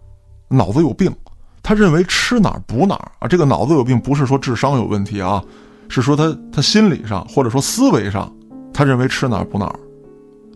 [0.48, 1.13] 脑子有病，
[1.62, 3.12] 他认为吃哪儿补哪儿。
[3.20, 3.28] 啊。
[3.28, 5.44] 这个脑子有病不是说智商有问题啊，
[5.89, 8.34] 是说他他心理上或者说思维上，
[8.74, 9.80] 他认为吃哪儿补哪儿，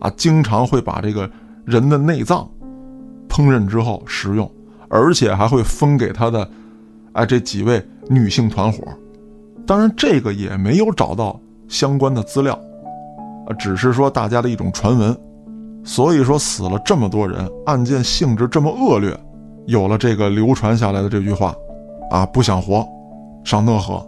[0.04, 1.28] 啊，经常会把这个
[1.66, 2.48] 人的内脏
[3.30, 4.50] 烹饪之后食用，
[4.90, 6.48] 而且还会分给他的
[7.14, 8.84] 哎这几位女性团伙。
[9.66, 11.40] 当然，这个也没有找到
[11.70, 12.54] 相关的资料。
[13.48, 15.18] 啊，只是说大家的一种传闻，
[15.84, 19.18] 所以说死了这么多人，案件性质这么恶劣，
[19.68, 21.56] 有了这个流传下来的这句话，
[22.12, 22.86] 啊，不想活，
[23.46, 24.06] 上讷河。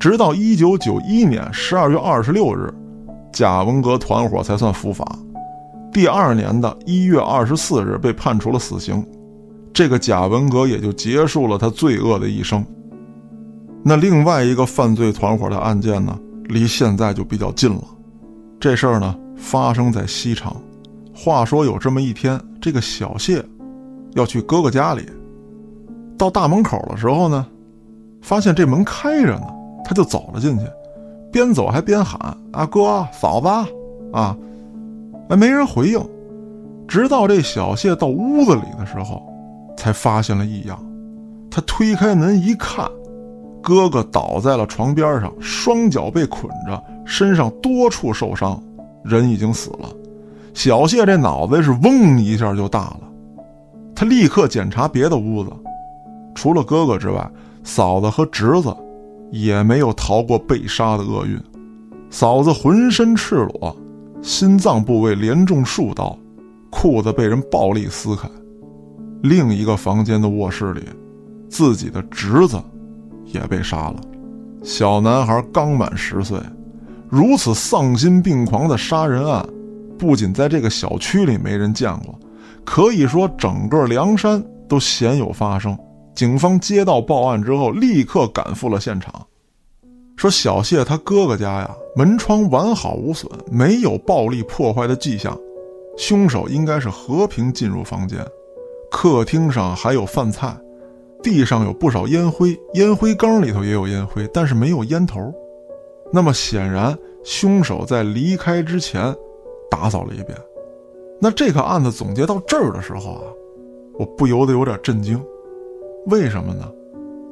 [0.00, 2.72] 直到一九九一年十二月二十六日，
[3.34, 5.04] 贾文革团伙才算伏法。
[5.92, 9.04] 第二年的一月二十四日被判处了死刑，
[9.72, 12.64] 这个贾文革也就结束了他罪恶的一生。
[13.82, 17.82] 那另外一个犯罪团伙的案件呢，离现在就比较近了。
[18.58, 20.50] 这事儿呢，发生在西城。
[21.12, 23.44] 话说有这么一天，这个小谢
[24.14, 25.06] 要去哥哥家里，
[26.16, 27.46] 到大门口的时候呢，
[28.22, 29.46] 发现这门开着呢，
[29.84, 30.64] 他就走了进去，
[31.34, 32.16] 边走还边喊
[32.54, 33.48] ：“啊哥，嫂子，
[34.12, 34.36] 啊！”
[35.28, 36.00] 哎，没人回应。
[36.86, 39.20] 直到这小谢到屋子里的时候，
[39.76, 40.78] 才发现了异样。
[41.50, 42.88] 他推开门一看，
[43.60, 46.80] 哥哥倒在了床边上，双脚被捆着。
[47.04, 48.62] 身上多处受伤，
[49.02, 49.88] 人已经死了。
[50.52, 53.00] 小谢这脑子是嗡一下就大了，
[53.92, 55.50] 他立刻检查别的屋子，
[56.32, 57.28] 除了哥哥之外，
[57.64, 58.72] 嫂子和侄子
[59.30, 61.40] 也没有逃过被杀的厄运。
[62.10, 63.76] 嫂子浑身赤裸，
[64.22, 66.16] 心脏部位连中数刀，
[66.70, 68.28] 裤子被人暴力撕开。
[69.22, 70.82] 另一个房间的卧室里，
[71.48, 72.62] 自己的侄子
[73.24, 73.96] 也被杀了。
[74.62, 76.38] 小男孩刚满十岁。
[77.08, 79.46] 如此丧心病狂的杀人案，
[79.96, 82.18] 不仅在这个小区里没人见过，
[82.64, 85.78] 可以说整个梁山都鲜有发生。
[86.14, 89.26] 警方接到报案之后，立刻赶赴了现场，
[90.16, 95.36] 说小谢他哥哥家呀，门窗完好无损，没有暴力破坏的迹象，
[95.96, 98.24] 凶手应该是和平进入房间。
[98.90, 100.56] 客厅上还有饭菜，
[101.20, 105.34] 地上有不少烟灰，烟灰缸里头也有烟灰，但是没有烟头。
[106.12, 109.12] 那么显然，凶手在离开之前
[109.68, 110.38] 打扫了一遍。
[111.20, 113.22] 那这个案子总结到这儿的时候啊，
[113.98, 115.20] 我不由得有点震惊。
[116.06, 116.70] 为什么呢？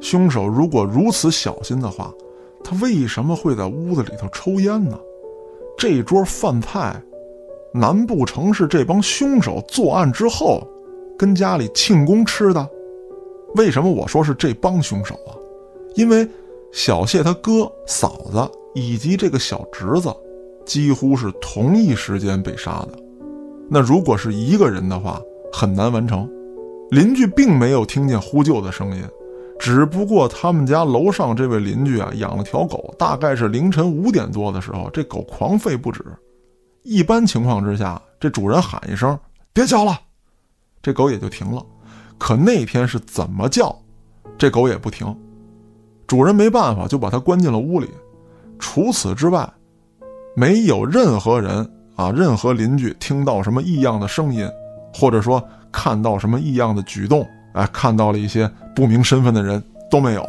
[0.00, 2.12] 凶手如果如此小心的话，
[2.64, 4.98] 他为什么会在屋子里头抽烟呢？
[5.76, 7.02] 这桌饭菜，
[7.72, 10.66] 难不成是这帮凶手作案之后
[11.18, 12.68] 跟家里庆功吃的？
[13.54, 15.36] 为什么我说是这帮凶手啊？
[15.94, 16.28] 因为
[16.72, 18.50] 小谢他哥嫂子。
[18.74, 20.10] 以及这个小侄子，
[20.64, 22.98] 几乎是同一时间被杀的。
[23.68, 25.20] 那如果是一个人的话，
[25.52, 26.26] 很难完成。
[26.92, 29.02] 邻居并没有听见呼救的声音，
[29.58, 36.04] 只不过他们家楼上这位邻居啊，养了条狗，大概是凌晨五点多的时候，这狗狂吠不止。
[36.82, 39.18] 一般情况之下，这主人喊一声
[39.54, 39.98] “别叫了”，
[40.82, 41.64] 这狗也就停了。
[42.18, 43.74] 可那天是怎么叫，
[44.36, 45.16] 这狗也不停。
[46.06, 47.88] 主人没办法，就把它关进了屋里。
[48.58, 49.50] 除此之外，
[50.36, 54.46] 没有任何人啊，任何邻居听到什么异样的声音，
[54.92, 60.28] 或者说看到什么异样的举动，哎，看到了一些不明身份的人都没有。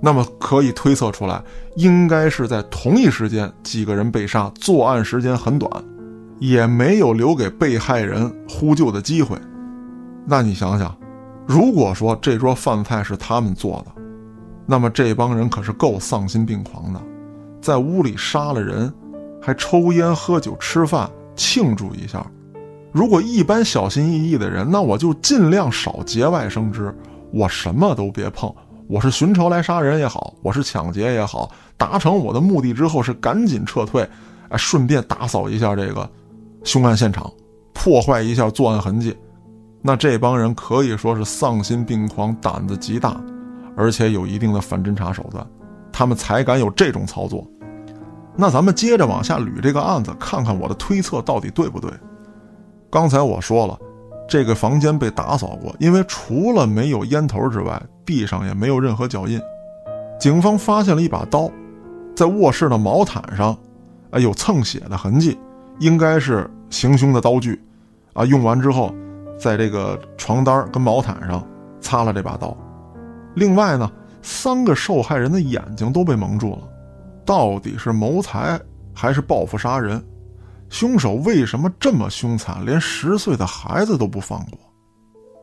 [0.00, 1.42] 那么可以推测出来，
[1.76, 5.70] 应该是在同一时间几个人被杀，作案时间很短，
[6.38, 9.38] 也没有留给被害人呼救的机会。
[10.26, 10.94] 那你想想，
[11.46, 14.02] 如果说这桌饭菜是他们做的，
[14.66, 17.00] 那么这帮人可是够丧心病狂的。
[17.62, 18.92] 在屋里杀了人，
[19.40, 22.26] 还抽烟喝酒吃饭庆祝一下。
[22.94, 26.96] 如果一般小心翼翼的人，那我就尽量少节外生枝，
[27.32, 28.54] 我什么都别碰。
[28.86, 34.08] 我是寻仇来杀人也好，我是抢劫也好，达成我的目的之后是赶紧撤退，
[34.48, 36.08] 哎，顺便打扫一下这个
[36.62, 37.28] 凶案现场，
[37.72, 39.12] 破坏一下作案痕迹。
[39.82, 43.20] 那这帮人可以说是丧心病狂，胆子极大，
[43.76, 45.44] 而且有一定的反侦查手段，
[45.90, 47.44] 他们才敢有这种操作。
[48.36, 51.90] 那咱们接着往下捋这个案子，看看我的推测到底对不对。
[52.94, 53.76] 刚才我说了，
[54.28, 59.40] 这个房间被打扫过，因为除了没有烟头之外，地上也没有任何脚印。
[60.20, 61.50] 警方发现了一把刀，
[62.14, 63.48] 在卧室的毛毯上，
[64.12, 65.36] 啊，有蹭血的痕迹，
[65.80, 67.60] 应该是行凶的刀具，
[68.12, 68.94] 啊，用完之后，
[69.36, 71.44] 在这个床单跟毛毯上
[71.80, 72.56] 擦了这把刀。
[73.34, 73.90] 另外呢，
[74.22, 76.58] 三个受害人的眼睛都被蒙住了。
[77.26, 78.56] 到底是谋财
[78.94, 80.00] 还是报复杀人？
[80.74, 84.58] 凶手为什么这么凶残，连十岁的孩子都不放过？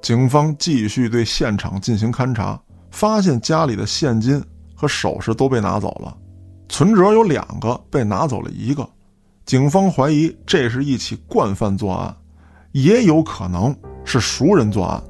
[0.01, 4.43] 警方继续对现场进行勘查，发现家里的现金
[4.75, 6.17] 和首饰都被拿走了，
[6.67, 8.85] 存折有两个，被拿走了一个。
[9.45, 12.13] 警方怀疑这是一起惯犯作案，
[12.73, 15.01] 也有可能是熟人作案，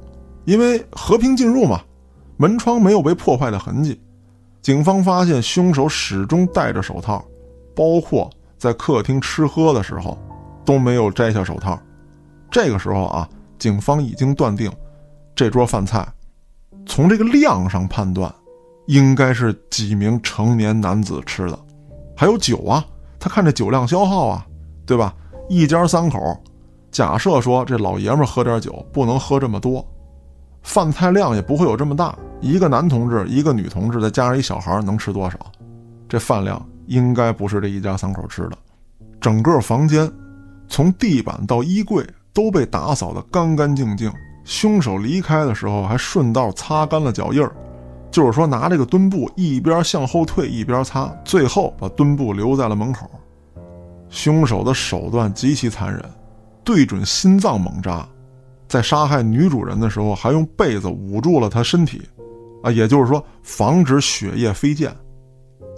[0.44, 1.80] 因为和平进入嘛，
[2.36, 4.00] 门窗没有被破坏的痕迹。
[4.60, 7.24] 警方发现凶手始终戴着手套，
[7.74, 8.30] 包括
[8.62, 10.16] 在客厅吃喝的时候
[10.64, 11.76] 都没有摘下手套。
[12.48, 14.70] 这个时候啊，警方已经断定。
[15.34, 16.06] 这桌饭菜，
[16.86, 18.32] 从这个量上判断，
[18.86, 21.58] 应该是几名成年男子吃的。
[22.16, 22.86] 还有酒啊，
[23.18, 24.46] 他看这酒量消耗啊，
[24.86, 25.12] 对吧？
[25.48, 26.20] 一家三口，
[26.92, 29.84] 假设说这老爷们喝点酒，不能喝这么多，
[30.62, 32.16] 饭菜量也不会有这么大。
[32.40, 35.36] 一个男同志，一个女同志，再加上一小孩，能吃多少？
[36.08, 38.58] 这饭量应该不是这一家三口吃的。
[39.20, 40.10] 整个房间，
[40.68, 44.12] 从地板到衣柜都被打扫得干干净净。
[44.44, 47.52] 凶手离开的时候还顺道擦干了脚印儿，
[48.10, 53.08] 就是说拿这个墩布一边向后退一边擦，最后把墩布留在了门口。
[54.08, 56.04] 凶手的手段极其残忍，
[56.64, 58.06] 对准心脏猛扎，
[58.68, 62.02] 在杀害女主人的时候还用被子捂住了她身体，
[62.62, 64.92] 啊，也就是说防止血液飞溅。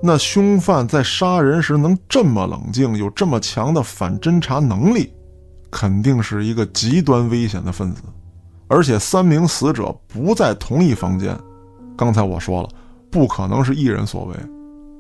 [0.07, 5.11] 那凶犯在杀人时能这么冷静，有这么强的反侦查能力，
[5.71, 8.03] 肯定是一个极端危险的分子。
[8.69, 11.35] 而且三名死者不在同一房间，
[11.97, 12.69] 刚才我说了，
[13.11, 14.37] 不可能是一人所为，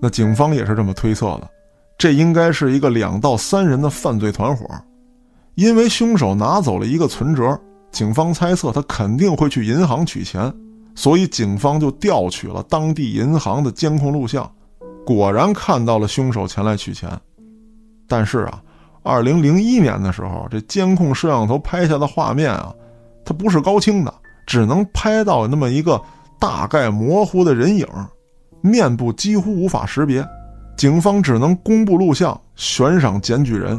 [0.00, 1.50] 那警方也是这么推测的，
[1.98, 4.66] 这应该是一个两到三人的犯罪团伙，
[5.54, 7.60] 因为凶手拿走了一个存折，
[7.92, 10.50] 警方猜测他肯定会去银行取钱，
[10.94, 14.50] 所以警方就调取了当地银行的监控录像，
[15.04, 17.10] 果然看到了凶手前来取钱，
[18.08, 18.62] 但是啊，
[19.02, 22.74] 二零零一年的时候，这监控摄像头拍下的画面啊。
[23.24, 24.12] 它不是高清的，
[24.46, 26.00] 只能拍到那么一个
[26.38, 27.86] 大概模糊的人影，
[28.60, 30.26] 面部几乎无法识别。
[30.76, 33.78] 警方只能公布录像，悬赏检举人。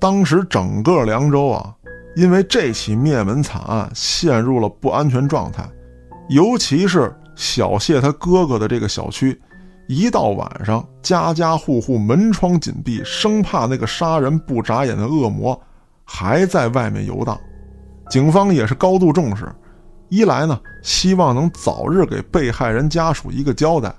[0.00, 1.72] 当时整个凉州啊，
[2.16, 5.64] 因为这起灭门惨案陷入了不安全状态，
[6.28, 9.40] 尤其是小谢他哥哥的这个小区，
[9.88, 15.60] 一到晚上，家家户户门窗紧闭，生怕那个杀人不眨眼的恶魔
[16.04, 17.38] 还在外面游荡。
[18.08, 19.46] 警方也是高度重视，
[20.08, 23.90] 一来呢，希望能早日给被害人家属一个交代；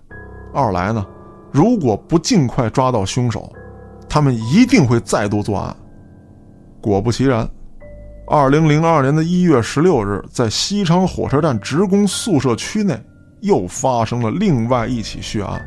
[0.54, 1.06] 二来呢，
[1.52, 3.52] 如果不尽快抓到凶手，
[4.08, 5.76] 他们一定会再度作案。
[6.82, 7.48] 果不其然，
[8.28, 13.00] 二零零二年的一月十六日，在西昌火车站职工宿舍区内
[13.42, 15.60] 又发生了另外一起血案，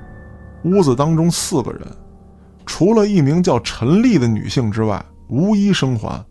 [0.65, 1.87] 屋子当中四个人，
[2.65, 6.25] 除了一名叫陈丽的女性之外，无一生还。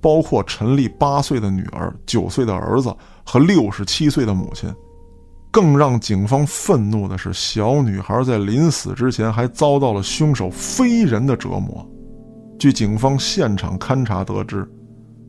[0.00, 4.72] 包括陈丽八岁的女儿、九岁的儿子和六十七岁的母亲。
[5.50, 11.84] 更让警方愤怒的是，小女孩在临死之前还遭到了凶手非人的折磨。
[12.60, 14.68] 据警方现场勘查得知，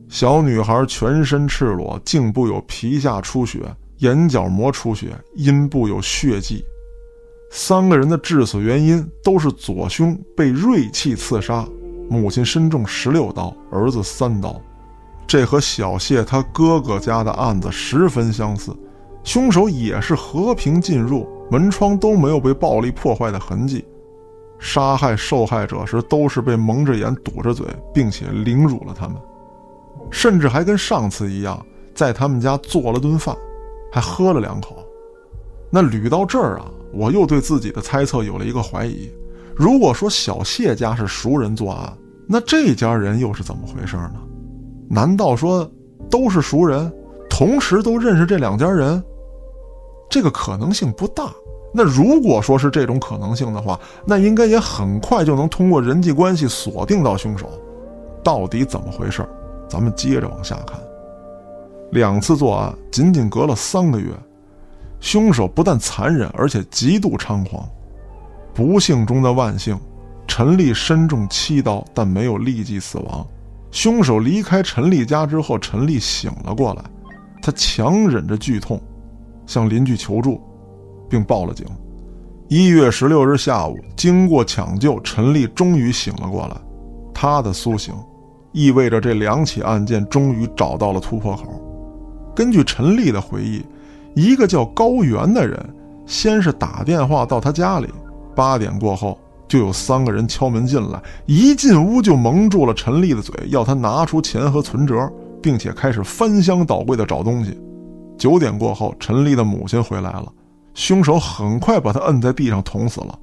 [0.08, 3.60] 小女孩全身赤裸，颈部有皮下出血、
[3.98, 6.64] 眼角膜出血，阴部有血迹。
[7.50, 11.66] 三个人的致死原因都是左胸被锐器刺杀。
[12.08, 14.60] 母亲身中十六刀，儿子三刀，
[15.26, 18.72] 这和小谢他哥哥家的案子十分相似。
[19.22, 23.84] 凶手也是和平进入，门窗都没有被暴力破坏的痕迹。
[24.58, 29.16] 杀害受害者时都是被蒙着眼、堵着嘴，并且凌辱了他们，
[30.10, 31.64] 甚至还跟上次一样，
[31.94, 33.36] 在他们家做了顿饭，
[33.92, 34.76] 还喝了两口。
[35.70, 39.10] 那捋到这儿啊，我又对自己的猜测有了一个怀疑。
[39.54, 41.92] 如果说小谢家是熟人作案，
[42.26, 44.14] 那这家人又是怎么回事呢？
[44.88, 45.70] 难道说
[46.10, 46.92] 都是熟人，
[47.28, 49.02] 同时都认识这两家人？
[50.08, 51.30] 这个可能性不大。
[51.72, 57.48] 那如果说是这种可能性的话，那应该也很快就能通过人际关系锁定到凶手。
[58.24, 59.24] 到底怎么回事？
[59.68, 60.80] 咱们接着往下看。
[61.92, 64.10] 两次作案仅仅隔了三个月，
[65.00, 67.68] 凶手不但残忍，而且极度猖狂。
[68.54, 69.78] 不幸中的万幸，
[70.26, 73.26] 陈丽身中七刀，但没有立即死亡。
[73.70, 76.82] 凶手离开陈丽家之后，陈丽醒了过来，
[77.40, 78.80] 他强忍着剧痛，
[79.46, 80.40] 向邻居求助，
[81.08, 81.64] 并报了警。
[82.48, 86.56] 一月十六日下午，经过抢救，陈丽终于醒了过来。
[87.14, 87.94] 她的苏醒，
[88.52, 91.44] 意味着这两起案件终于找到了突破口。
[92.34, 93.64] 根据陈丽的回忆，
[94.14, 95.58] 一个叫高原的人，
[96.06, 97.88] 先是打电话到他家里。
[98.34, 105.10] 八点过后，就有三个人敲门进来，一进屋就蒙住了陈丽的嘴，要他拿出钱和存折，
[105.42, 107.58] 并且开始翻箱倒柜的找东西。
[108.16, 110.26] 九点过后，陈丽的母亲回来了，
[110.74, 113.18] 凶手很快把他摁在地上捅死了。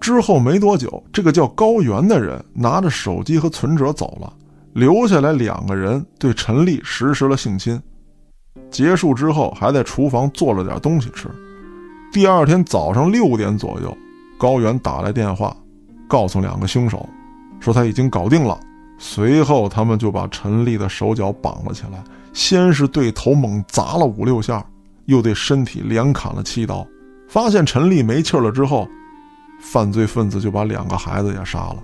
[0.00, 4.32] 之后没多久，这个叫高原的人拿着手机和存折走了，
[4.72, 7.80] 留下来两个人对陈丽实施了性侵。
[8.70, 11.28] 结束之后，还在厨房做了点东西吃。
[12.12, 13.96] 第二天早上六点左右。
[14.38, 15.54] 高原打来电话，
[16.08, 17.06] 告诉两个凶手，
[17.60, 18.58] 说他已经搞定了。
[18.96, 22.02] 随后，他们就把陈丽的手脚绑了起来，
[22.32, 24.64] 先是对头猛砸了五六下，
[25.04, 26.86] 又对身体连砍了七刀。
[27.28, 28.88] 发现陈丽没气了之后，
[29.60, 31.76] 犯罪分子就把两个孩子也杀了。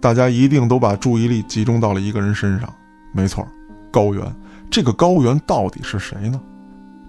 [0.00, 2.72] 大家一定都把注意力集中到了一个人身上，
[3.12, 3.44] 没错，
[3.90, 4.22] 高原。
[4.70, 6.40] 这个高原到底是谁呢？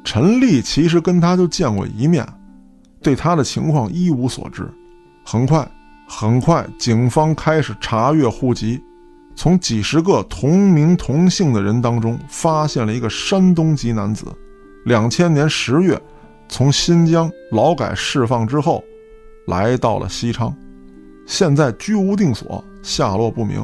[0.03, 2.25] 陈丽其实跟他就见过一面，
[3.01, 4.67] 对他的情况一无所知。
[5.25, 5.69] 很快，
[6.07, 8.81] 很快，警方开始查阅户籍，
[9.35, 14.25] 从几十个同名同姓的人当中，发现了一个山东籍男子。
[14.85, 16.01] 两千年十月，
[16.47, 18.83] 从新疆劳改释放之后，
[19.47, 20.55] 来到了西昌，
[21.27, 23.63] 现在居无定所，下落不明。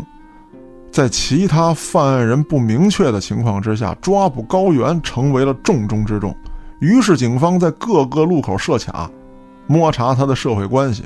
[0.95, 6.33] 在其他犯案人不明确的情况之下，抓捕高原成为了重中之重。
[6.79, 9.11] 于是，警方在各个路口设卡，
[9.67, 11.03] 摸查他的社会关系。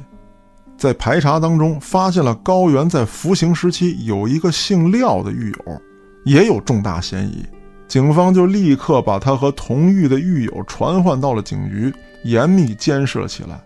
[0.78, 5.82] 在排查当中，发现了高原在服刑时期有一个姓廖的狱友，
[6.24, 7.44] 也有重大嫌疑。
[7.88, 11.92] 警方就立刻把他和同狱的狱友传唤到了警局，
[12.26, 13.60] 严密监视了起来。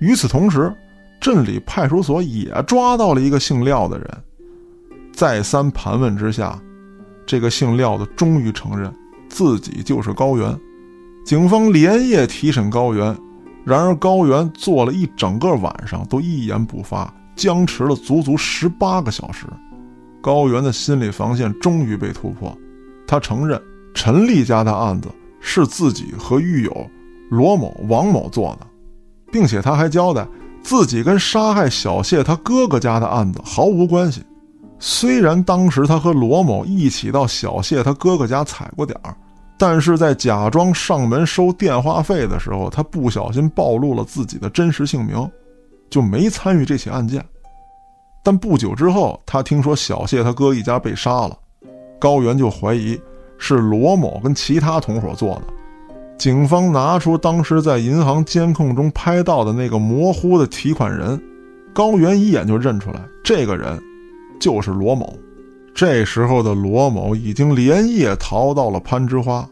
[0.00, 0.70] 与此同时，
[1.18, 4.06] 镇里派出所也抓到了一个姓廖的人。
[5.16, 6.60] 再三盘问之下，
[7.24, 8.94] 这个姓廖的终于承认
[9.30, 10.54] 自己就是高原。
[11.24, 13.16] 警方连夜提审高原。
[13.64, 19.46] 然而，高原坐了一整个晚上都一言不发，僵持了足足十八个小时。
[20.20, 22.54] 高原的心理防线终于被突破，
[23.06, 23.60] 他承认
[23.94, 25.08] 陈丽家的案子
[25.40, 26.90] 是自己和狱友
[27.30, 28.66] 罗某、王某做的，
[29.32, 30.28] 并且他还交代
[30.62, 34.22] 自己跟杀害小谢他哥哥家的案子毫无关系。
[34.78, 39.16] 虽然当时他和罗某一起到小谢他哥哥家踩过点儿。
[39.58, 45.26] 但是在假装上门收电话费的时候，他不小心暴露了自己的真实姓名，
[45.88, 47.24] 就没参与这起案件。
[48.22, 51.38] 但不久之后，他听说小谢他哥一家被杀了，
[51.98, 53.00] 高原就怀疑
[53.38, 55.42] 是罗某跟其他同伙做的。
[56.18, 61.18] 警方拿出当时在银行监控中拍到的那个模糊的提款人，
[61.72, 63.82] 高原一眼就认出来，这个人
[64.40, 65.16] 就是罗某。
[65.74, 69.46] 这时候的罗某已经连夜逃到了攀枝花，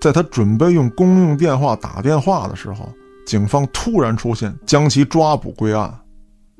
[0.00, 2.86] 在他准备用公用电话打电话的时候，
[3.26, 5.92] 警方突然出现，将其抓捕归案。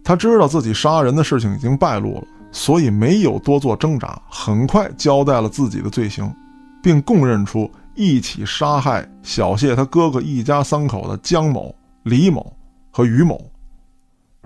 [0.02, 6.34] 他知道自己杀人的事情已经败露了，所以没有多做挣扎，很快交代了自己的罪行，
[6.82, 11.74] 并供认出一起杀害小谢他哥哥一家三口的江某、
[12.04, 12.50] 李某
[12.90, 13.38] 和于某。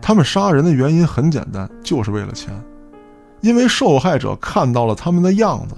[0.02, 2.52] 他们杀人的原因很简单，就是为了钱。
[3.44, 5.74] 因为受害者看到了他们的样子，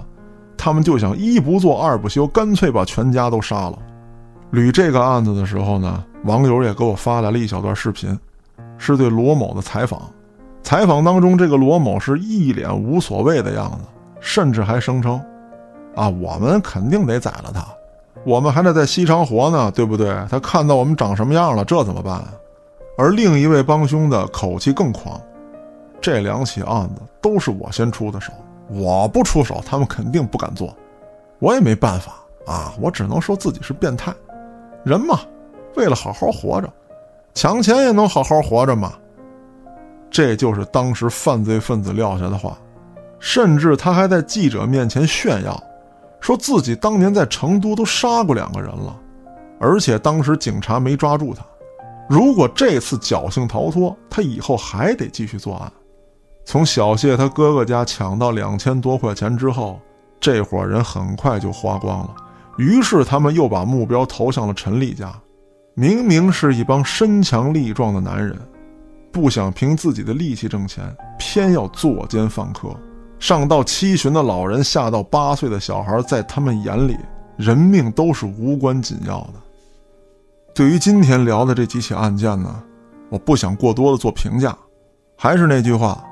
[0.57, 3.77] 他们就想一不做二不休，干脆把全家都杀了。
[4.53, 8.17] 捋这个案子的时候呢，网友也给我发来了一小段视频，
[8.79, 10.01] 是对罗某的采访。
[10.63, 13.79] 采访当中，这个罗某是一脸无所谓的样子，
[14.21, 15.21] 甚至还声称
[15.97, 17.67] ：“啊，我们肯定得宰了他，
[18.25, 20.17] 我们还得在西昌活呢，对不对？
[20.31, 22.23] 他看到我们长什么样了，这怎么办？”
[22.97, 25.21] 而另一位帮凶的口气更狂。
[26.01, 28.33] 这两起案子都是我先出的手，
[28.69, 30.75] 我不出手，他们肯定不敢做。
[31.39, 32.15] 我也没办法
[32.47, 34.15] 啊，我只能说自己是变态。
[34.85, 35.21] 人嘛，
[35.75, 36.73] 为了好好活着，
[37.35, 38.93] 抢钱也能好好活着嘛。
[40.09, 42.57] 这就是当时犯罪分子撂下的话，
[43.19, 45.61] 甚至他还在记者面前炫耀，
[46.21, 48.97] 说自己当年在成都都杀过两个人了，
[49.59, 51.45] 而且当时警察没抓住他。
[52.09, 55.71] 如果这次侥幸逃脱，他以后还得继续作案。
[56.47, 59.81] 从小谢他哥哥家抢到两千多块钱之后，
[60.21, 62.15] 这伙人很快就花光了。
[62.57, 65.13] 于是他们又把目标投向了陈丽家。
[65.75, 68.39] 明明是一帮身强力壮的男人，
[69.13, 72.69] 不想凭自己的力气挣钱，偏要作奸犯科。
[73.19, 76.97] 上到七旬的老人，下到八岁的小孩，在他们眼里，
[77.37, 79.35] 人命都是无关紧要的。
[80.55, 82.63] 对于今天聊的这几起案件呢，
[83.11, 84.57] 我不想过多的做评价，
[85.19, 86.03] 还是那句话。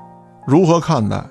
[0.47, 1.23] 如何看待，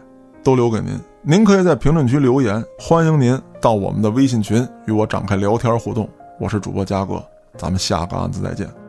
[0.42, 0.98] 都留给您。
[1.22, 6.08] 您可以在评论区留言，欢迎您到我们的微信群与我展开聊天互动。
[6.40, 7.22] 我是主播嘉哥，
[7.56, 8.83] 咱们下个案子再见。